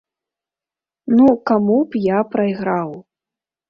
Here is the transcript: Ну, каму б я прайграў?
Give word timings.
Ну, 1.19 1.29
каму 1.51 1.79
б 1.93 2.05
я 2.17 2.27
прайграў? 2.35 3.01